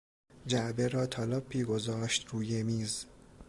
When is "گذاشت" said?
1.63-2.27